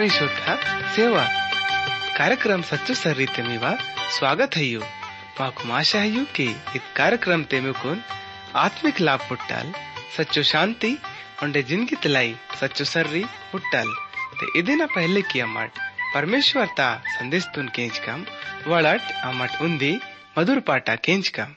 [0.00, 0.54] साखरी श्रोता,
[0.92, 1.22] सेवा।
[2.16, 3.72] कार्यक्रम सच्चो सर्री तेमी मेवा
[4.10, 4.80] स्वागत है यू।
[5.40, 6.44] माँ कुमाशा है यू के
[6.76, 8.00] इत कार्यक्रम ते में कुन
[8.56, 9.72] आत्मिक लाभ पुट्टल,
[10.16, 10.96] सच्चो शांति
[11.42, 13.92] उन्हें ज़िंदगी तलाई सच्चो सर्री पुट्टल।
[14.40, 15.78] ते इदिना पहले किया मर्ट
[16.14, 18.24] परमेश्वर ता संदेश तुन केंच कम,
[18.66, 19.98] वालट अमर्ट उन्दी
[20.38, 21.54] मधुर पाटा केंच कम।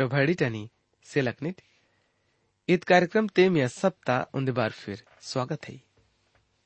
[0.00, 0.70] प्यारो भाडीटानी
[1.04, 1.60] सेलकनीट
[2.68, 5.82] इत कार्यक्रम तेम या सप्ताह उन बार फिर स्वागत है।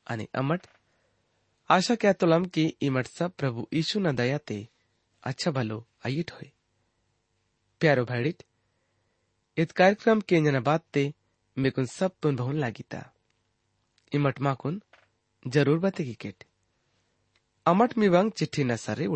[0.06, 0.66] आणि अमट,
[1.70, 4.68] आशा क्या तुलम की इमट सब प्रभु यीशु न दया ते
[5.22, 6.52] अच्छा भलो आइट होए।
[7.80, 8.42] प्यारो भाडीट
[9.56, 11.14] इत कार्यक्रम के जन बात ते
[11.58, 13.12] मेकुन सब तुन बहुन लागिता।
[14.12, 14.82] इमट माकुन
[15.46, 16.44] ज़रूर बते केट।
[17.66, 19.06] अमट मी वंग चिट्ठी न सरे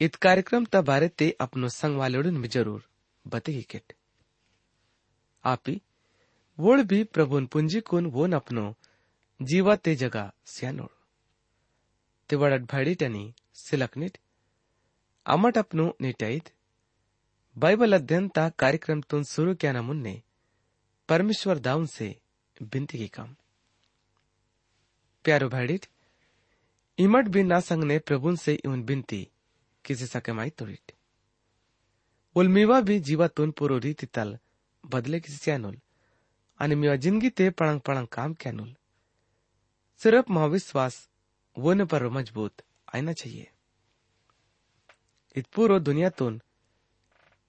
[0.00, 2.82] इत कार्यक्रम त बारे ते अपनो संग वाले में ज़रूर।
[3.24, 3.92] बतेगी किट।
[5.44, 5.80] आपी,
[6.58, 8.62] वोड़ भी प्रभुन पुंजी कुन वोन अपनो
[9.40, 10.88] जीवा ते जगा स्यानोड़।
[12.30, 13.22] ते वड़ट भाड़ी टनी
[13.54, 14.18] सिलकनिट
[15.26, 16.52] अमट अपनो निटाइत
[17.56, 20.14] बाइबल अध्ययन ता कार्यक्रम तुन शुरू क्या न मुन्ने
[21.08, 22.08] परमेश्वर दाउन से
[22.62, 23.34] बिनती की काम।
[25.24, 25.86] प्यारो भाड़िट,
[26.98, 29.28] इमट भी ना संग ने प्रभुन से इवन बिनती
[29.88, 30.92] किसी सके माई तोड़िट
[32.36, 34.36] उलमीवा भी जीवातून पुरो रीति तल
[34.84, 35.76] बदले किसी स्यानुल
[36.60, 38.74] आणि मीवा ज़िंदगी ते पळंग पळंग काम क्यानुल
[40.00, 41.08] सिर्फ़ महाविश्वास
[41.56, 42.62] वोने पर मज़बूत
[42.94, 43.46] आना चाहिए।
[45.36, 46.40] इत पूरो दुनियातून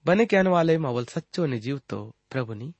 [0.04, 1.98] बने क्यान वाले मावल सच्चो ने जीव तो
[2.30, 2.72] प्रभु नी।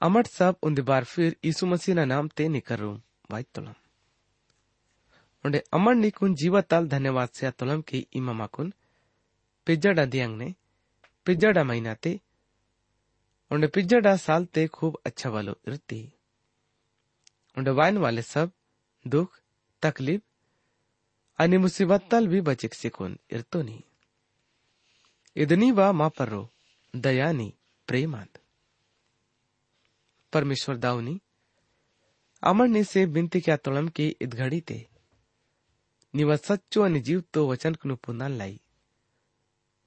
[0.00, 2.92] अमट सब उन बार फिर यीशु मसीह नाम ते निकरू,
[3.30, 3.74] वाई तुलम।
[5.44, 8.72] अमर निकुन जीवताल धन्यवाद से तुलम की इमामाकुन,
[9.66, 10.54] पिज्जाडा दियांग ने
[11.26, 12.20] पिज्जाडा महीना ते
[13.50, 16.12] उंडे पिज्जाडा साल ते खूब अच्छा वालो इरती
[17.56, 18.50] उंडे वाइन वाले सब,
[19.06, 19.40] दुख,
[19.82, 20.22] तकलीफ़
[21.38, 23.84] आणि मुसीबतल भी बचिक सिकून इरतो नी
[25.36, 26.08] इदनी वा मा
[26.96, 27.52] दयानी,
[27.86, 28.40] प्रेमांत।
[30.32, 31.20] परमेश्वर दावनी
[32.42, 34.93] अमरनी से बिनती क्या तुलम की इदघड़ी ते
[36.14, 38.58] निवा सच्चो आणि जीवतो वचन कनु पुनान लाई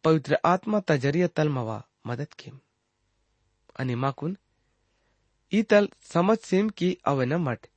[0.03, 1.77] पवित्र आत्मा ता ज़रिया तल मवा
[2.07, 2.59] मदद किम।
[3.79, 4.37] आणि माकुन,
[5.51, 7.67] ई तल समझ सेम की अवे न मट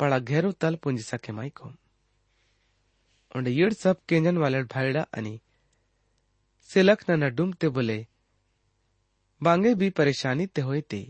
[0.00, 1.68] पड़ा घेरो तल पुंज सके माई को
[3.36, 5.38] उंडे येड सब केंजन वाले भाईड़ा अनि
[6.70, 7.98] सिलक न नडुम ते बोले,
[9.40, 11.00] बांगे भी परेशानी ते होए ते।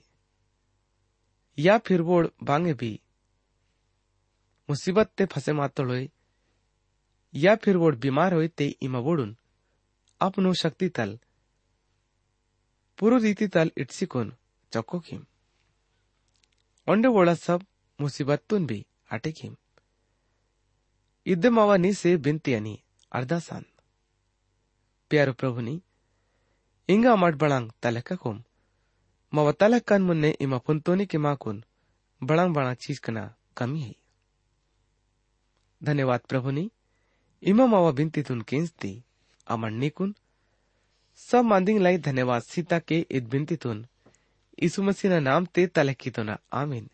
[1.58, 2.92] या फिर वोड़ बांगे भी,
[4.68, 6.08] मुसीबत ते फसे मातोड़ होए
[7.34, 9.36] या फिर वोड़ बीमार होए ते इमा वोड़ुन।
[10.20, 11.18] अपनो शक्ति तल।
[12.98, 14.32] पूर्व रीति तल इट्सिकोन
[14.72, 15.26] चौको खीम।
[16.88, 17.66] ओंडे वोड़ा सब
[18.00, 19.56] मुसीबतुन भी आटे खीम।
[21.26, 22.82] इद्दे मावा नी से बिनती अनि
[23.12, 23.64] अर्दासान
[25.10, 25.82] प्यारो प्रभु नी,
[26.88, 28.44] इंगा मट बड़ांग तलका कुम।
[29.34, 31.64] मावा तलकन मुन्ने इमा पुंतोनी के माकुन
[32.22, 33.94] बड़ांग बड़ा चीज़ कना कमी है।
[35.82, 36.70] धन्यवाद प्रभु नी।
[37.42, 38.90] इमा मावा बिनती तुन केंसती
[39.46, 40.14] अमर निकुन,
[41.18, 43.86] सब मांदिंग लाई धन्यवाद सीता के id बिंतितून
[44.62, 46.88] यीशु मसीह ना नाम ते तलकितोना आमीन।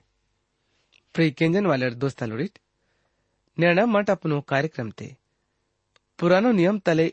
[1.14, 2.58] प्रिय केंजन वाले दोस्त लुड़िट
[3.58, 5.16] निर्णय मठ अपनो कार्यक्रम ते।
[6.18, 7.06] पुरानो नियम तले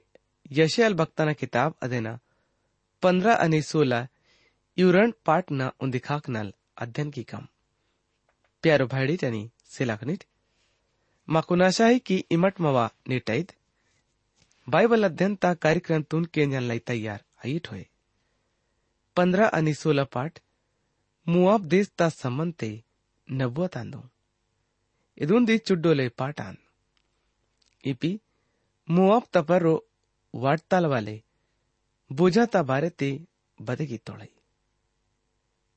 [0.52, 2.18] यशयाल भक्ताना किताब अदेना
[3.04, 4.08] पंद्रह आणि सोलह
[4.78, 7.48] युरण पाठ न उंदिखाक नल अध्ययन की कम।
[8.64, 10.24] प्यारो भाईडिट आणि सिलाकनिट
[11.32, 13.52] मकुनाशाही की इमट मवा निटैद
[14.68, 17.86] बाइबल अध्ययन ता कार्यक्रम तुन के जन लाई तैयार, आईट होए।
[19.18, 20.40] पंद्रह अनि सोलह पाठ,
[21.28, 22.72] मुआब देश ता संबंध ते
[23.28, 24.04] नबुआ तांदो
[25.18, 26.58] इदून दी चुड्डोले पाठ आन।
[27.84, 28.12] इपी
[28.88, 29.76] मुआब तपर रो
[30.34, 31.22] वाटताल वाले
[32.12, 33.10] बोझा ता बारे ते
[33.58, 34.34] बदेगी तोड़ाई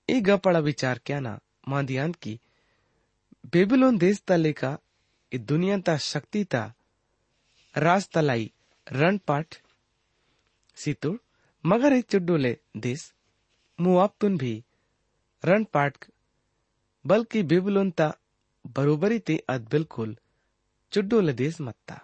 [0.08, 2.38] ई गपड़ा विचार क्या ना मांदियान की
[3.52, 4.78] बेबीलोन देश तले का
[5.33, 6.61] इ दुनियांता शक्तीता
[7.75, 8.49] राज तलाई
[8.87, 9.55] रणपाट
[10.77, 11.17] सीतुड़
[11.63, 13.01] मगर एक चुड्डोले देश
[13.79, 14.53] मुआबतुन भी
[15.43, 16.05] रणपाट
[17.05, 18.11] बल्कि बेबीलोन ता
[18.65, 20.15] बरोबरी ते अद बिल्कुल
[20.91, 21.99] चुड्डोले देश मत्ता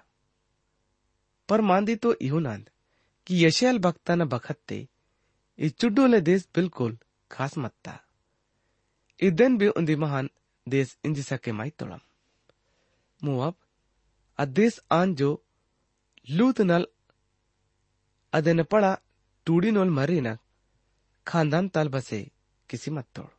[1.50, 2.70] पर मांदी तो इहुनांद
[3.28, 4.86] कि यशयाल भक्ताना बखत्ते
[5.60, 6.96] ಈ ಚುಡ್ಡೋಲೆ ದೇಶ ಬಿಲ್ಕುಲ್
[7.32, 7.86] ಖಾಸ್ ಮತ್ತ
[9.20, 10.30] ಇದನ್ ಬಿ ಉಂದಿ ಮಹಾನ್
[10.68, 12.09] ದೇಶ ಇಂಜಿಸಕ್ಕೆ ಮೈತೊಳಂ ಮುವಾಬ್ ಆ
[14.60, 15.30] ದೇಶ ಆನ್ ಜೋ
[16.28, 16.88] ಲೂತ್ ನಲ್
[18.34, 18.86] ಅದನ್ನ ಪಡ
[19.48, 20.30] ಟೂಡಿನೋಲ್ ಮರಿನ
[21.28, 22.18] खानदान ताल बसे
[22.70, 23.32] किसी मत तोड़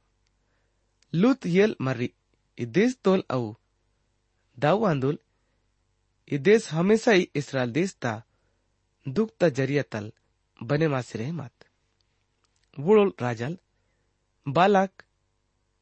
[1.12, 2.08] लूत येल मर्री
[2.58, 3.44] ई देश तोल अऊ
[4.58, 5.16] दाऊ आंदोल
[6.28, 8.12] ई देश हमेशा ही इसराइल देश ता
[9.06, 10.10] दुख ता जरिया तल
[10.58, 11.54] बने मासे रहे मत
[12.76, 13.56] वुड़ोल राजल
[14.46, 15.02] बालक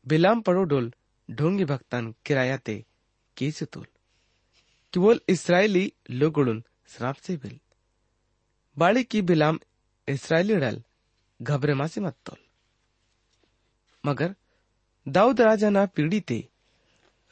[0.07, 0.93] बिलाम पड़ो डोल
[1.29, 2.77] ढोंगी भक्तन किराया ते
[5.30, 7.60] इसराइली लोगुड़ुन श्राप से बिल।
[8.78, 9.60] बाड़ी की बिलाम
[10.08, 10.84] इसराइली डल,
[11.42, 12.38] घबरे मासी मत तोल
[14.06, 14.36] मगर
[15.08, 16.50] दाऊद राजा ना पीढ़ी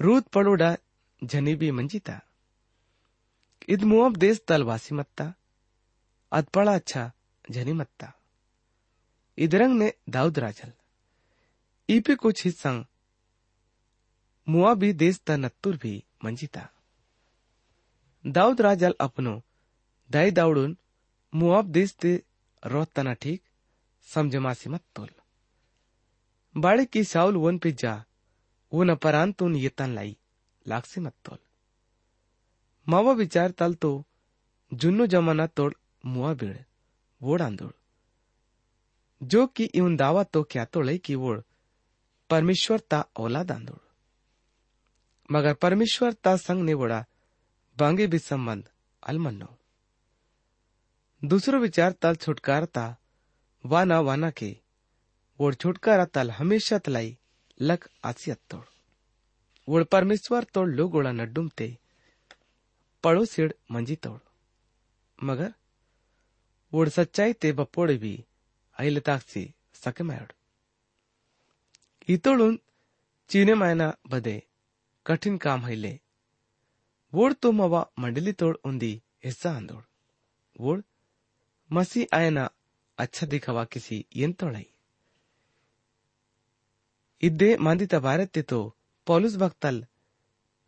[0.01, 0.77] रूत पड़ोडा
[1.23, 2.21] जनीबी मंजिता।
[3.69, 5.33] इद मुआब देश तलवासी मत्ता
[6.31, 7.11] अद अच्छा
[7.51, 8.13] जनी मत्ता।
[9.37, 10.71] इदरंग ने दाऊद राजल।
[11.89, 12.85] ईपे कुछ हिस्सा
[14.47, 16.61] मुआबी देश ता नत्तुर भी मंजिता।
[18.25, 19.33] दाऊद राजल अपनो
[20.09, 20.75] दाई दावडून
[21.33, 22.11] मुआब देश ते
[22.63, 23.41] रोतना ठीक
[24.07, 25.09] समझमासी मत तोल।
[26.55, 27.93] बाड़े की साउल वन पे जा
[28.71, 30.15] वन अपरांतून येतान लाई
[30.65, 31.37] लागसी मत तोल।
[32.87, 33.91] मावा विचार ताल तो
[34.71, 35.73] जुन्नो जमाना तोड
[36.05, 36.57] मुआ बीड़
[37.21, 37.71] वोड आंदोळ
[39.21, 41.43] जो कि इवन दावा तो क्या तोड़ई की वोड
[42.29, 43.86] परमेश्वर ता औलाद आंदोळ
[45.31, 47.05] मगर परमेश्वर ता संग निवडा
[47.77, 48.69] बांगे भी संबंध
[49.03, 49.57] अलमनो
[51.25, 52.95] दूसरो विचार तल छुटकार ता,
[53.65, 54.57] वाना वाना के।
[55.39, 57.17] वो छुटकारा तल हमेशा तलाई
[57.61, 58.65] लक आसियत तोड़।
[59.67, 61.77] वो परमेश्वर तोड़ लो गोड़ा न डूमते
[63.03, 64.19] पड़ोसिड मंजी तोड़।
[65.23, 65.53] मगर
[66.73, 68.25] वो सच्चाई ते बपोड़े भी
[68.79, 70.33] आइल ताक्षी सके मैड
[72.09, 72.55] इतोड़
[73.29, 74.43] चीने मायना बदे
[75.06, 75.94] ಕಠಿನ್ ಕಾಮ್ ಹೈಲೆ
[77.12, 78.90] वोड तो मवा मंडली तोड उंदी
[79.24, 79.82] हिस्सा अंदोड
[80.56, 80.78] वोड
[81.70, 82.44] मसी आयना
[82.98, 84.64] अच्छा दिखावा किसी यंतोड़ई
[87.22, 88.60] इद्दे मांदी तबारत तो
[89.06, 89.76] पौलुस भक्तल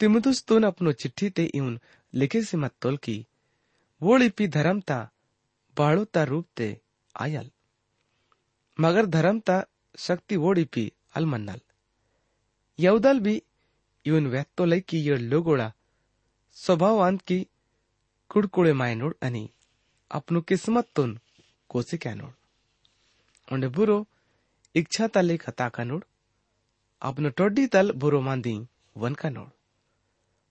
[0.00, 1.72] तिमुतुस तोन अपनो चिट्ठी ते इउन
[2.12, 3.16] लिखे से मत तोल की
[4.00, 4.98] वोड़ इपी धर्मता
[5.76, 6.68] बाळोता रूप ते
[7.14, 7.48] आयल
[8.78, 9.56] मगर धर्मता
[9.98, 10.86] शक्ति वोडिपी
[11.18, 11.60] ಅಲ್ಮನ್ನಲ್
[12.78, 13.34] ಯೌದಲ್ ಬಿ
[14.06, 15.60] ಇವನ್ ವ್ಯಕ್ತೊಲೈಕಿ ಏಳ್ ಲೋಗೋಳ
[16.56, 17.42] स्वभावांत की
[18.30, 19.46] कुडकुळे मायनोड आणि
[20.10, 21.14] आपणू किस्मत तोन
[21.70, 22.32] कोसी कॅनोड
[23.48, 24.02] उंडे बुरो
[24.74, 26.04] इच्छा तले खता कानोड
[27.02, 28.54] आपनो टोड्डी तल बुरो मांदी
[28.96, 29.48] वन कानोड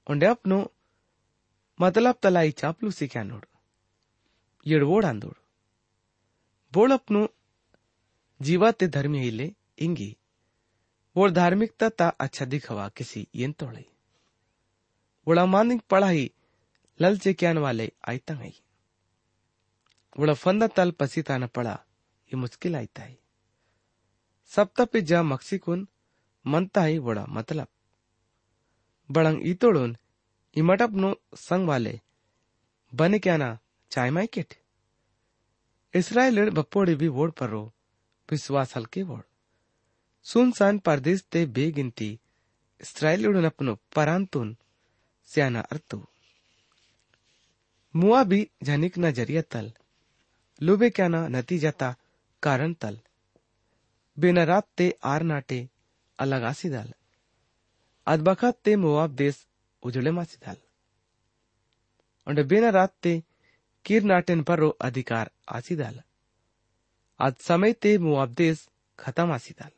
[0.08, 0.60] उंडे आपनो
[1.80, 3.46] मतलब तलाई चापलूसी कॅनोड
[4.66, 5.38] येड वोड आंदोड
[6.74, 7.26] बोळ आपनो
[8.42, 10.12] जीवा ते धर्मी हिले इंगी
[11.19, 13.27] वो धार्मिकता ता अच्छा दिखवा किसी
[15.27, 16.31] वड़ा मानिक पढ़ाई
[17.01, 18.53] ललचे क्यान वाले है
[20.19, 21.73] वड़ा फंदा तल पसीता न पड़ा,
[22.31, 23.17] ये मुश्किल आयता है
[24.51, 25.87] सप्ता पे जा मक्सिकुन
[26.45, 27.67] मनता है वड़ा मतलब।
[29.11, 29.97] बड़ंग इतोड़ुन
[30.57, 32.01] इमटपनो संग वाले,
[32.93, 33.59] बने क्या ना
[33.91, 34.55] चाय माइकेट
[35.95, 37.63] इसराइल बप्पोड़े भी वोड़ परो,
[38.29, 39.23] विश्वास हल्के वोड़
[40.27, 42.11] सुनसान परदेश ते बेगिनती
[42.81, 44.55] इस्रायलीडून अपनो परांतून
[45.31, 45.99] स्याना अर्थू।
[47.95, 49.71] मुआ भी झनिक न ज़रिया तल,
[50.61, 51.91] लुबे क्या ना नतीजाता
[52.43, 52.99] कारण तल।
[54.17, 55.61] बेना रात ते आर नाटे
[56.19, 56.93] अलग आसी दाल,
[58.07, 59.45] अदबखत ते मुआब देश
[59.83, 60.57] उजड़े मासी दाल।
[62.27, 63.13] और बेना रात ते
[63.85, 66.01] कीर नाटेन परो अधिकार आसी दाल,
[67.21, 69.73] आज समय ते मुआब देश खत्म आसी दाल।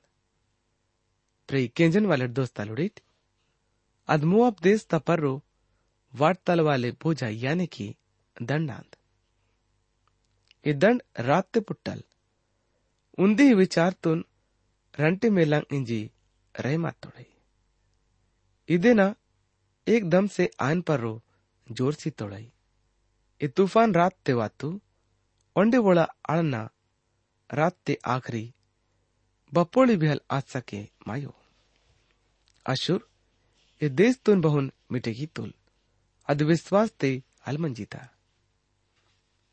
[1.49, 2.99] ಪ್ರೀ ಕೆಂಜನ್ ವಾಲೆಡ್ ದೋಸ್ತಾಲುಡಿಟ್
[4.09, 5.33] ಅದ್ ಮೂವಪ್ ದೇಸ್ ತಪರ್ರು
[6.13, 7.87] ವಾಟ್ತಲ್ ವಾಲೆ ಪೂಜಾ ಯಾನೆ की
[8.35, 8.91] दंडांत
[10.65, 11.99] ये दंड रात पुट्टल
[13.17, 14.19] उंदी विचारतून
[14.93, 16.01] ರಂಟಿ ಮೇಲಂಗ್ ಇಂಜಿ
[16.55, 17.25] ರೈ ಮಾತೋಡೈ
[18.69, 19.01] ಇದೇನ
[19.87, 21.11] एकदम से आन पर रो
[21.67, 22.45] जोर सी तोड़ाई
[23.41, 24.69] ये तूफान रात ते वातु
[25.55, 26.61] ओंडे वोड़ा आड़ना
[27.49, 28.43] रात ते आखरी
[29.51, 31.33] बपोळी बिहल आज सके मायो
[32.66, 33.08] अशुर
[33.80, 35.52] ये देश तुन बहुन मिटेगी तुल।
[36.28, 36.42] अद
[37.00, 37.10] ते
[37.46, 37.98] अलमंजीता।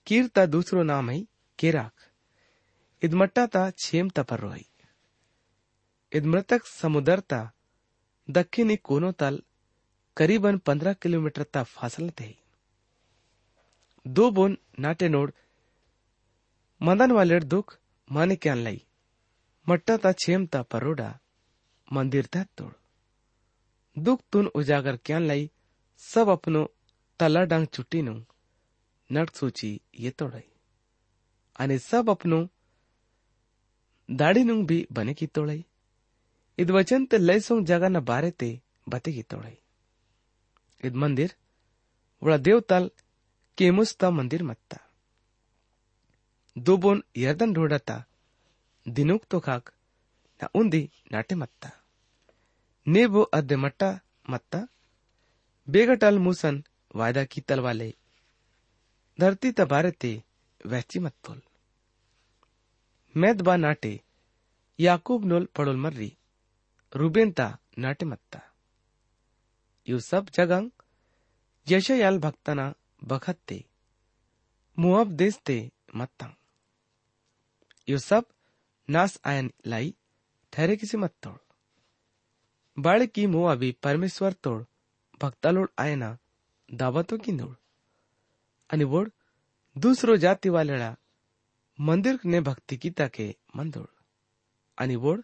[0.07, 1.19] कीरता दूसरो नाम है
[1.59, 1.93] केराक।
[3.01, 4.63] इद मट्टाता छेम तपर है
[6.11, 7.39] इद मृतक समुदरता
[8.27, 9.41] दक्षिणी कोनो तल
[10.17, 12.33] करीबन पंद्रह किलोमीटर ता फासला थे
[14.05, 15.31] दो बोन नाटे नोड
[16.81, 18.81] मदन वाले दुख माने क्या लाई।
[19.67, 21.09] मट्टा ता छेम ता परोडा
[21.87, 22.73] मंदिर ता तोड़।
[23.97, 25.51] दुख तुन उजागर क्या लाई,
[25.97, 26.73] सब अपनो
[27.19, 28.21] तला डांग चुट्टी नु।
[29.11, 30.43] नट सूची ये तोड़ाई।
[31.59, 32.49] आणि सब अपनो
[34.11, 35.65] दाढ़ी नुंग भी बने की तोड़ाई।
[36.57, 39.57] इद वचन ते लैसोंग जगह न बारे ते बते की तोड़ाई।
[40.83, 41.35] इद मंदिर,
[42.23, 42.91] वड़ा देवताल
[43.57, 44.77] केमुस्ता मंदिर मत्ता।
[46.57, 48.05] दो बोन यर्दन ढोड़ता
[48.87, 49.71] दिनुक तो खाक,
[50.43, 51.71] न उंदी नाटे मत्ता।
[52.87, 54.67] नेबो अद्यमट्टा मत्ता।
[55.69, 56.63] बेगटल मूसन
[56.95, 57.95] वायदा की तलवाले
[59.19, 60.23] धरती तबारे ते
[60.65, 61.41] वहची मत तोल
[63.17, 64.01] मैदबा नाटे,
[64.79, 66.17] याकूब नोल पड़ोल मर्री।
[66.95, 68.41] रूबेनता नाटे मत्ता।
[69.89, 70.71] यु सब जगंग,
[71.69, 73.65] यशयाल भक्तना बखत्ते
[74.79, 76.35] मुआब देश ते मत्ता।
[77.89, 78.25] यु सब
[78.89, 79.95] नास आयन लाई,
[80.53, 81.46] ठहरे किसी मत तोड़।
[82.79, 84.67] ಬಾಳಕಿ ಮೂವಾಬಿ ಪರಮೇಶ್ವರ್ ತೋಡ್
[85.23, 86.09] ಭಕ್तालोड आयना
[86.73, 87.55] दाबातो की नोड.
[88.73, 89.11] आणि वोड
[90.17, 90.89] जाति वाले
[91.79, 93.87] मंदिर ने भक्ति की ताके मंदोड
[94.79, 95.23] आणि वोड,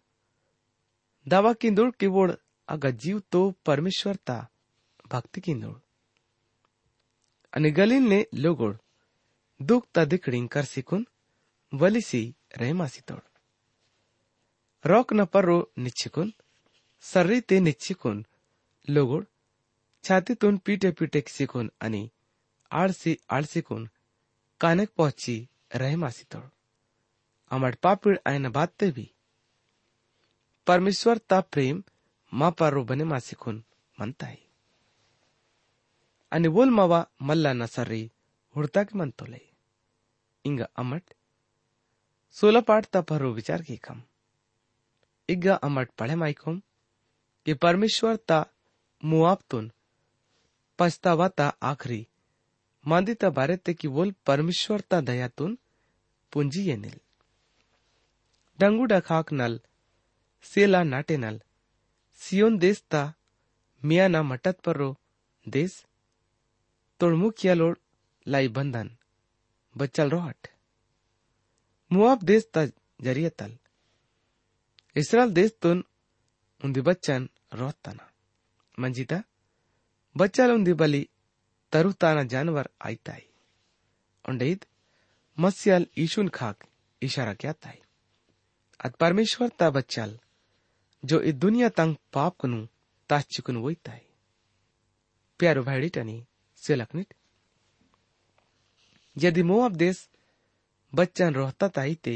[1.27, 2.31] दावा किंदोळ की वोड
[2.67, 4.49] अगा जीव तो परमेश्वर ता,
[5.07, 5.77] भक्ति की नोड़.
[7.53, 8.77] आणि गलीन ने लोगोड,
[9.61, 11.07] दुख ता दिकडिंग कर सिकुन
[11.73, 13.21] वलिसी रहमासी तोड.
[14.85, 16.33] रोक न पर रो निच्छिकुन
[17.03, 18.25] सर्री ते निच्छिकून
[18.87, 19.23] लोगोड
[20.03, 22.07] छातीतून पिटे पिटे शिकून आणि
[22.71, 23.87] आळसी आळसिकून
[24.61, 26.41] कानेक पोहची रहमासी तोड.
[27.51, 29.07] आमाड पापीड आयन बात बी
[30.67, 31.81] परमेश्वर ता प्रेम
[32.31, 33.61] मापारो बने मासिकून
[33.97, 34.35] म्हणताय
[36.31, 38.07] आणि बोल मावा मल्ला नसरी
[38.55, 39.51] हुडताक म्हणतोले.
[40.43, 41.01] इंग अमट
[42.31, 43.99] सोला पाठ ता परो विचार की कम
[45.27, 46.59] इग्गा अमट पढ़े माइकोम
[47.45, 48.43] कि परमेश्वर ता
[49.03, 49.71] मुआबतून
[50.79, 52.07] पछतावाता आखरी।
[52.83, 55.57] मांदिता बारे ते की बोल परमेश्वर ता दयातून
[56.31, 56.97] पुंजी येनेल
[58.59, 59.59] डंगुडा खाक नल,
[60.43, 61.41] सेला नाटेनल
[62.15, 63.01] सियोन देस्ता
[63.83, 64.89] मियाना मटत पर्रो
[65.45, 65.85] देश।
[66.99, 67.77] तोड़मुखिया लोड
[68.27, 68.87] लाई बंधन,
[69.77, 70.47] बच्चल रोहट
[71.91, 72.65] मुआब देश ता
[73.01, 73.57] जरियतल
[74.95, 75.83] इसराल देश तुन,
[76.61, 79.21] उन्दी बच्चन मंजिता
[80.15, 81.01] बच्चल उन्दी बली
[81.73, 83.21] तरुताना जानवर आईताई
[84.25, 84.65] उंडईद
[85.37, 86.63] मस्यल ईशुन खाक
[87.01, 87.77] इशारा क्या ताई
[88.79, 90.17] अत परमेश्वर ता बच्चल
[91.03, 92.59] जो ई दुनिया तंग पाप कनु
[93.09, 94.01] ताश्चिकुन वोइताय
[95.39, 96.17] प्यारो भाईडिटनी
[96.63, 97.13] सेलकनिट
[99.15, 100.07] यदि मोअब देश
[100.93, 102.15] बच्चन रोहता ताईते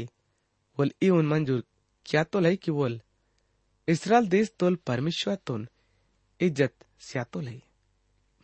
[0.78, 1.62] वोल इवन मंजूर
[2.06, 2.70] क्या तो लई कि
[3.88, 5.68] इसराइल देश तोल परमेश्वर तोन,
[6.40, 7.62] इज़्ज़त स्यातो लई।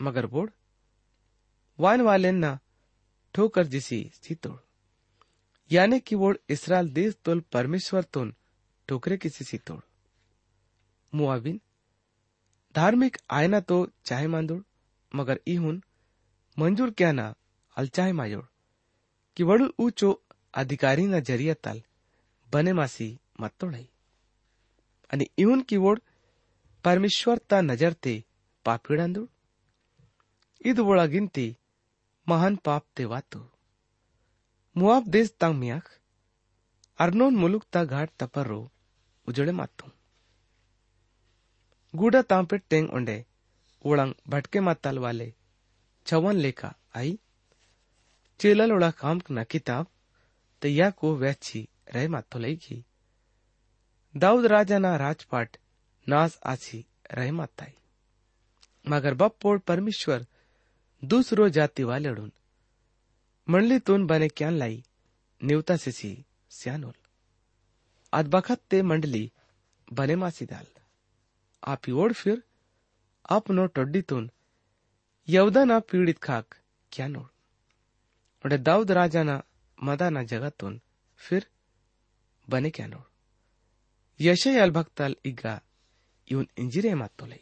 [0.02, 0.50] मगर बोड
[1.78, 2.58] वाले ना
[3.34, 4.56] ठोकर जिसी सीतोड़।
[5.70, 8.34] यानी कि वोड इसराइल देश तोल परमेश्वर तोन
[8.88, 9.80] ठोकरे किसी सीतोड़।
[11.14, 11.60] मुआविन,
[12.74, 14.62] धार्मिक आयना तो चाहे मांदुड़,
[15.14, 15.82] मगर इहुन
[16.58, 17.34] मंजूर क्या ना
[17.76, 18.44] अल चाहे मायोड़।
[19.36, 20.22] कि वडु ऊंचो
[20.54, 21.82] अधिकारी ना ज़रिया तल,
[22.52, 23.88] बने मासी मत्तोड़ई
[25.12, 26.00] आणि इहुन की वोड
[26.84, 28.14] परमेश्वर ता नज़र ते
[28.64, 29.26] पापीडांदुड़
[30.60, 31.46] इद वोळा गिनती
[32.26, 33.40] महान पाप ते वातो.
[34.76, 35.90] मुआब देश तांग मियाख
[36.98, 38.60] अर्नोन मुलुक ता घाट तपरो
[39.28, 39.90] उजड़े मातू.
[41.94, 43.18] गूढ़ा तांपेट टेंग ओंडे
[43.84, 45.32] उड़ंग भटके माताल वाले,
[46.06, 47.18] छवन लेखा आई
[48.40, 49.86] चेलल उड़ा काम न किताब
[50.62, 52.84] तो या को वैची रह माथो लेगी
[54.14, 55.56] राजा ना राजपाट
[56.08, 57.72] नास आसी रह माताई
[58.88, 60.26] मगर बप्पोड परमेश्वर
[61.04, 62.32] दूसरो जाति वालेडून
[63.48, 64.84] मंडलीतून बने क्यान लाई
[65.42, 66.92] निवता सिसी स्यानोल।
[68.12, 69.32] आज बखत ते मंडली
[69.92, 70.66] बने मासी दाल।
[71.62, 72.42] आप ओढ फिर
[73.30, 74.30] आपनो टोड्डीतून
[75.28, 76.54] यवदाना पीडित खाक
[76.92, 77.28] क्या नोड
[78.44, 79.42] और दाऊद राजाना
[79.82, 80.80] मदाना जगातून
[81.16, 81.46] फिर
[82.50, 82.86] बने क्या
[84.19, 85.55] नोड यशयाल भक्ताल इग्गा
[86.27, 87.39] ಇವನ್ ಇಂಜಿರೆ ಮಾತ್ತೊಲೈ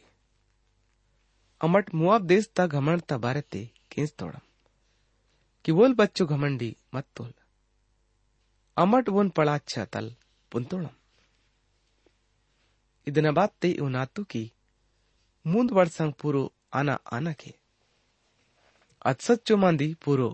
[1.60, 3.60] अमट मुआब देश ता घमंड ता बारे ते
[3.92, 4.42] केंस तोड़म
[5.64, 7.32] कि वोल बच्चो घमंडी मत तोल
[8.76, 10.06] अमट वोन पड़ा अच्छा तल
[10.52, 10.94] पुंतोड़म
[13.06, 14.42] ಇದನ್ನ ಬಾತ್ತೆ ಇವನಾತುಕಿ
[15.44, 16.42] ಮುಂದ್ವಡ್ಸಂಗ್ ಪೂರೋ
[16.78, 17.52] ಆನ ಆನಕೆ
[19.04, 20.30] ಅತ್ಸಚ್ಚು ಮಂದಿ ಪೂರೋ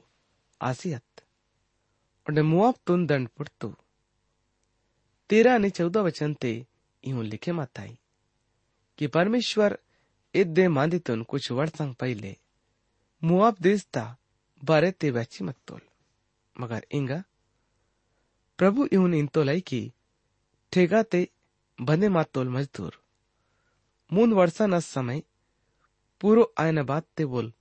[0.60, 1.20] आसियत
[2.26, 3.68] और मुआब तुन दंड पुरतु
[5.29, 6.51] तेरह ने चौदह वचन ते
[7.03, 7.97] यूँ लिखे माताई,
[8.99, 9.77] कि परमेश्वर
[10.35, 12.35] इदे मांदी तुन कुछ वर्षंग पहले
[13.21, 14.03] मुआब देश ता
[14.63, 15.81] बारे ते वैची मत तोल।
[16.55, 17.23] मगर इंगा,
[18.59, 19.81] प्रभु यूँ इन तो लाई की
[20.73, 21.27] ठेगा ते
[21.79, 22.99] बने मातोल मजदूर।
[24.09, 25.21] मून वर्षा न समय
[26.21, 27.51] पूरो आयन बात ते बोल,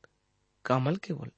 [0.64, 1.30] कामल के बोल।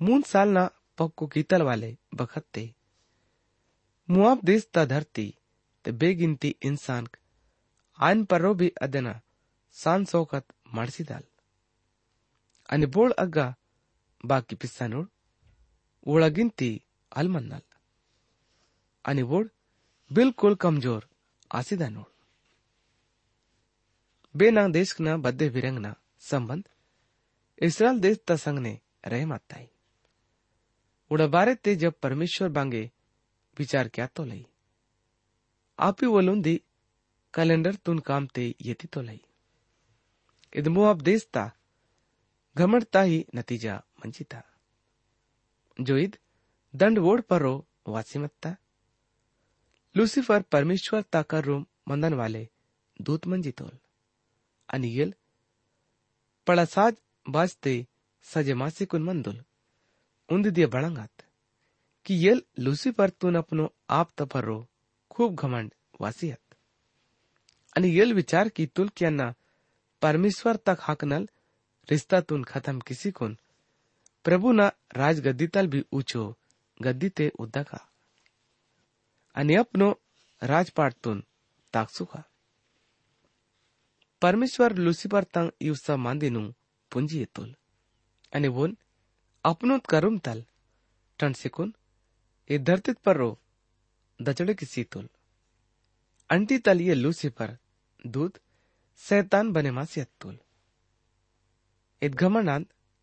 [0.00, 0.64] मून साल ना
[0.98, 2.64] पक्को कीतल वाले बखत ते
[4.08, 5.26] मुआब देश ता धरती
[5.84, 7.06] ते बेगिनती इंसान
[7.98, 9.20] आयन परो भी अदना
[9.76, 10.44] सान सौकत
[11.02, 11.22] दाल।
[12.68, 13.46] आणि बोळ अग्गा
[14.24, 15.06] बाकी पिस्सा नोड
[16.06, 16.70] ओळगिंती
[17.12, 17.64] अल्मन्नल
[19.04, 19.48] आणि वोड
[20.10, 21.02] बिलकुल कमज़ोर
[21.50, 22.10] आसिदा नोड
[24.34, 26.64] बेना देशना बद्दे विरंगना संबंध।
[27.58, 28.74] इसराइल देश ता संगने
[29.06, 29.66] रह माताई
[31.10, 32.90] उड़ा बारे ते जब परमेश्वर बांगे
[33.58, 34.46] विचार क्या तो लई?
[35.78, 36.62] आप ही वलुंदी
[37.34, 39.20] कैलेंडर तुन काम ते येती तो लई.
[40.56, 41.50] इद मुआब देश ता
[42.56, 44.42] घमड़ता ही नतीजा मंचिता.
[45.80, 46.16] जो ईद
[46.74, 48.56] दंड वोड परो वासीमत्ता.
[49.96, 52.48] लुसिफर परमेश्वर ताकर रूम मंदन वाले
[53.00, 53.76] दूत मंजितोल
[54.68, 55.14] आणि येल
[56.46, 56.94] पळसाज
[57.28, 57.86] बाजते
[58.22, 59.36] सजे मासिकुन मंदुल.
[60.28, 61.22] उंद दिए बळंगात
[62.04, 64.68] कि येल लुसिफर तून अपनो आप तपरो
[65.10, 66.54] खूप घमंड, वासियत।
[67.76, 69.32] आणि येल विचार की तुल्क यांना
[70.02, 71.24] परमेश्वर तक हाकनल
[71.90, 73.36] रिश्तातून खत्म किसी कुन।
[74.24, 76.32] प्रभु ना राजगद्दीतल भी ऊंचो,
[76.84, 77.78] गद्दी ते उद्दका
[79.34, 79.92] आणि अपनो
[80.42, 81.20] राजपाटतून
[81.74, 82.22] ताकसुका
[84.22, 86.50] परमेश्वर लुसिफर तंग इवसा मांदिनु
[86.90, 87.52] पुंजी येतोल
[88.34, 88.76] आणि वोन
[89.44, 90.40] अपनोत करुम तल
[92.50, 93.38] टणसिकुन धरती पर रो,
[94.22, 95.08] दचड़े की सीतोल।
[96.30, 97.56] अंटी तल ये लूसीफर
[98.06, 98.38] दूध
[99.00, 100.38] सैतान बने मासी अत्तोल
[102.02, 102.22] इत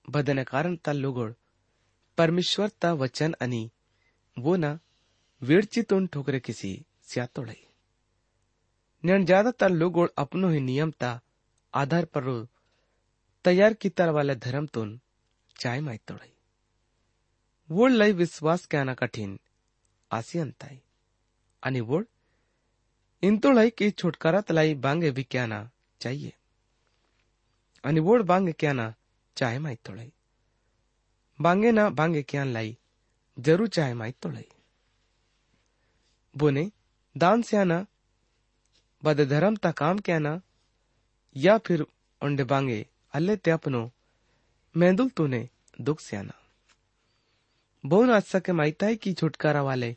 [0.09, 1.33] बदने कारण तल लोगोड,
[2.17, 3.69] परमेश्वर ता वचन आणि
[4.37, 4.77] वो ना
[5.41, 7.61] वेड़चितोन ठोकरे किसी स्यातोड़ई
[9.05, 11.19] न्यण ज़्यादातर लोगोड अपनो ही नियमता
[11.73, 12.47] आधार पर रो,
[13.45, 14.99] तैयार कितार वाले धर्म तुन,
[15.59, 16.33] चाय माई तोड़ई
[17.71, 19.39] वोड लई विश्वास कहना कठिन
[20.11, 20.77] आसियंताई
[21.63, 22.05] आणि वोड
[23.23, 26.31] इंतोळई की छुटकारा तलाई बांगे विक्याना चाहिए।
[27.83, 28.93] आणि वोड बांगे क्याना
[29.37, 30.11] चाय माई तोड़ई।
[31.39, 32.77] बांगे ना बांगे क्यान लाई
[33.39, 34.47] ज़रूर चाहे माई तोड़ई।
[36.35, 36.71] बोने,
[37.17, 37.85] दान से आना
[39.03, 40.41] बद धर्म ता काम क्या ना
[41.35, 41.85] या फिर
[42.21, 43.91] उंडे बांगे अल्ले ते अपनो
[44.75, 45.49] मेंदुल तूने
[45.81, 46.40] दुख स्याना। बहु
[47.84, 49.94] आज सके माइता है कि छुटकारा वाले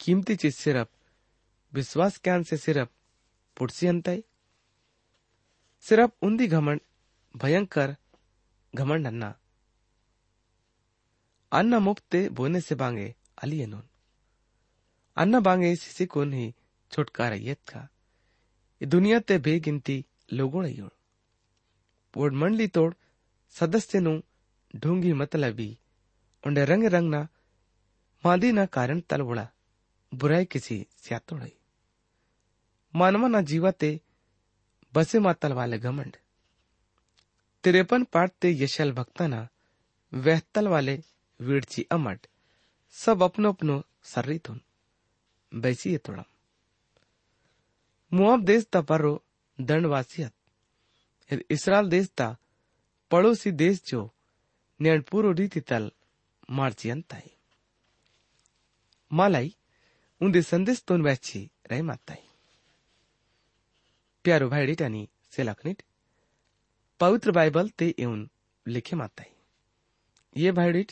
[0.00, 0.88] कीमती चीज सिर्फ
[1.72, 2.88] विश्वास ज्ञान से सिर्फ
[3.56, 4.22] पुटसी अंताई
[5.84, 6.80] सिर्फ उन्दी घमंड
[7.34, 7.94] भयंकर
[8.74, 9.34] घमंड अन्ना
[11.52, 13.82] अन्ना मुक्ते बोने से बांगे अलियनोन
[15.16, 16.52] अन्ना बांगे सिसी कोन ही
[16.90, 17.88] छुटकारा येत का
[18.80, 19.94] दुनिया ते ಬೇಗಿಂತಿ
[20.38, 20.94] ಲೋಗೋಳಯ್ಯೋಳು
[22.14, 22.94] ಓಡ್ ಮಂಡ್ಲಿ ತೋಡ್
[23.54, 24.12] ಸದಸ್ಯನು
[24.74, 25.66] ढूंगी मतलबी
[26.43, 27.21] उंडे रंग रंग ना
[28.23, 29.45] मादी ना कारण तलबुड़ा
[30.11, 31.53] बुराई किसी स्यातोड़ई
[32.93, 33.89] मानवा ना जीवा ते
[34.93, 36.15] बसे मा तलवाले घमंड।
[37.63, 39.39] तिरपन पाटते यशल भक्ताना
[40.13, 40.95] वह तलवाले
[41.39, 42.27] वीरची अमट
[42.95, 43.81] सब अपनो अपनो
[44.13, 44.59] सर्री थुन
[45.51, 46.23] बैसी ये थोड़ा
[48.11, 49.13] मुआब देश ता परो
[49.59, 50.33] दंडवासियत
[51.51, 52.27] इसराल देश ता
[53.11, 54.01] पड़ोसी देश जो
[54.79, 55.91] न्याणपुरो रीति तल
[56.49, 57.29] मार्चियन्ताई
[59.11, 59.55] मलाई
[60.21, 62.23] उनले संदेश तोन्व्याची रैमाताई
[64.25, 65.81] प्यारो भाई रिटानी से लखनिट
[66.99, 68.29] पवित्र बाइबल ते एउन
[68.65, 69.31] लिखे माताई।
[70.35, 70.91] ये भाईडिट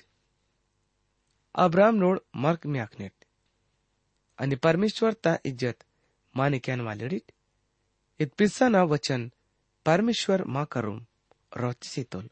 [1.55, 3.13] अब्राम रोड मर्क म्याकनेट
[4.39, 5.83] अनि परमेश्वर ता इज़्ज़त
[6.35, 7.31] माने क्यान वालेडिट
[8.19, 9.29] इत पिस्सा न वचन
[9.85, 10.99] परमेश्वर मा करूम
[11.57, 12.29] रोचितोल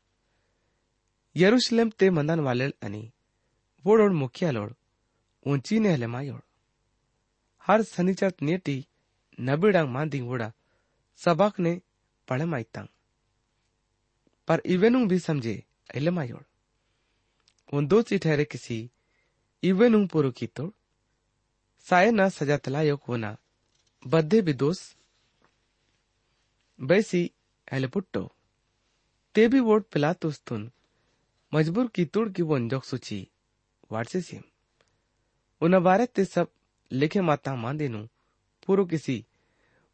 [1.99, 3.01] ते मंदान वालेल आणि
[3.85, 4.71] वोडोड मुखियालोड
[5.45, 6.41] ऊंचीने हले मायोड
[7.65, 8.81] हर सनीचर नेटी
[9.39, 10.49] नबीडांग मांदिंग वोडा
[11.19, 11.73] सबाक ने
[12.27, 12.87] पढ़े माइतांग
[14.47, 15.55] पर इवेनुंग भी समझे
[15.95, 16.43] अले मायोड
[17.73, 18.77] उन दो ची ठहरे किसी
[19.63, 20.69] इवेनुंग पुरु की तोड़
[21.87, 23.31] साये ना सजा तलायोक होना
[24.03, 24.97] बद्धे भी दोस्त
[26.79, 27.23] बैसी
[27.67, 28.23] हेलेपुट्टो
[29.35, 30.69] ते भी वोट पिलातुस्तुन
[31.53, 33.27] मजबूर की तुड़ की वो अंजोक सूची
[33.93, 34.41] सिम
[35.61, 36.47] उन बारे ते सब
[36.91, 38.05] लेखे माता मांदेनु
[38.65, 39.25] पूरो किसी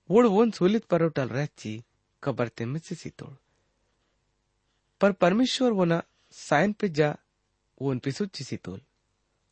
[0.09, 1.83] वोड़ वोन सोलित पर टल रहची
[2.23, 3.33] कबर ते मिसिसी तोड़।
[5.01, 7.15] पर परमेश्वर वो ना साइन पे जा
[7.81, 8.81] वो उन पिसुची सी तोल।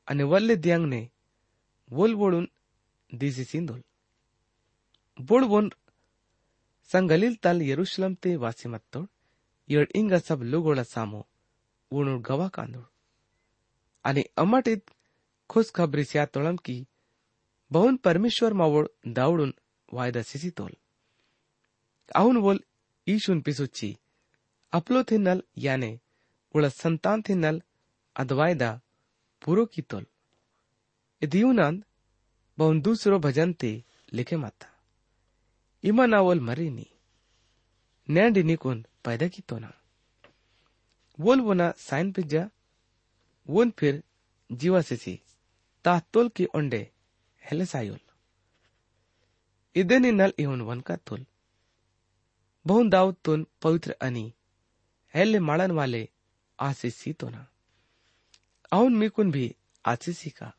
[0.07, 1.09] अने वल्ले दियांग ने
[1.89, 2.47] वोल वोड़ुन
[3.15, 3.83] दीसी सिंदोल
[5.21, 5.71] बोड़ वोन
[6.89, 9.05] संगलील ताल यरुशलम ते वासी मत तोड़,
[9.69, 11.27] यड़ इंगा सब लोगोड़ा सामो
[11.92, 12.86] वोणुड गवा कांदोड
[14.04, 14.90] आणि अमाटीत
[15.50, 16.82] खुश खबरी स्या तोळम की
[17.70, 19.52] बहुन परमेश्वर मावोड दावडून
[19.92, 20.72] वायदा सिसी तोल
[22.14, 22.58] आहून बोल
[23.06, 23.94] ईशून पिसुच्ची
[24.72, 25.96] अपलो थिन्नल याने
[26.54, 27.58] उळ संतान थिन्नल
[28.16, 28.70] अदवायदा
[29.42, 30.04] પૂરો કીતોલ
[31.22, 31.78] એ દીવનાંદ
[32.58, 33.70] બહુ દૂસરો ભજન તે
[34.16, 34.68] लिखे माता
[35.84, 36.86] इमा नावल मरीनी
[38.08, 39.58] नैंडी निकुन पैदा की तो
[41.19, 42.49] वोल बोना साइन पिज्जा
[43.49, 44.03] वोन फिर
[44.51, 45.21] जीवा से wolbuna sainpija wonpir jiwasisi
[45.85, 46.87] tahtolki onde
[47.49, 47.99] helesayol
[50.11, 51.25] नल इहुन वन का तोल।
[52.67, 54.33] बहुन दाऊद तुन पवित्र अनि,
[55.13, 56.09] हेले मालन वाले
[56.59, 57.47] आशीषी तो ना
[58.73, 60.53] आउन मिकुन भी आशिषी का।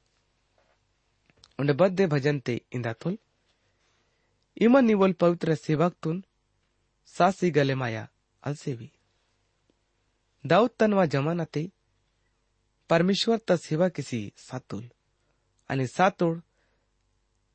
[1.58, 3.18] उन्हें बद्दे भजन ते इंदा तोल।
[4.60, 6.24] इमा निवल पवित्र सेवक तुन,
[7.06, 8.08] सासी गले माया
[8.42, 8.92] अलसेवी
[10.46, 11.72] दाऊद तनवा जमाना ते
[12.88, 14.84] परमेश्वर त सेवा किसी सातुल।
[15.68, 16.40] आणि सातोड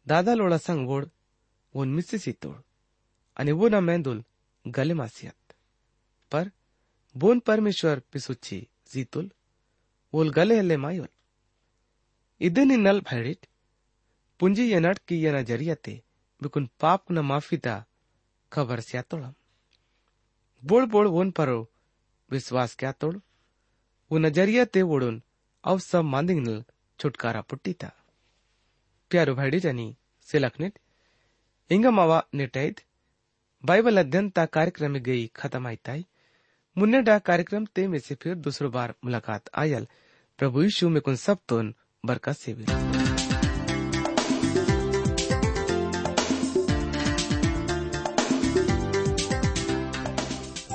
[0.07, 1.05] दादा लोळा संग वोड
[1.75, 2.61] वोन मिसिसी तोड
[3.37, 4.23] आणि वो ना मेंदुल,
[4.67, 5.53] गले मासियत।
[6.31, 6.51] पर,
[7.17, 9.31] बोन परमेश्वर पिसुच्ची जीतुल
[10.13, 11.07] वोल गले हल्ले मायोल।
[12.39, 13.45] इदनी नल भैडिट
[14.39, 16.03] पुंजी येनट की येना जरियाते,
[16.43, 17.85] बिकुन पाप न माफीता
[18.53, 19.33] खबर स्या तोड़म
[20.63, 21.65] बोड़
[22.31, 23.15] विश्वास क्या तोड़?
[24.11, 25.21] वो नज़रिया ते वोडून
[25.63, 26.47] अव सब मांदिंग
[26.99, 27.91] छुटकारा पुट्टी था।
[29.11, 29.95] प्यारो भाईडी जनी
[30.27, 30.79] सिलखनित
[31.69, 32.81] इंगा मावा निटैत
[33.63, 36.05] बाइबल अध्ययन ता कार्यक्रम गई खत्म आई ताई।
[36.77, 39.87] मुन्ने डा कार्यक्रम ते में से फिर दूसरो बार मुलाकात आयल।
[40.39, 42.53] प्रभु यीशु में कुन सब तोन बरकत से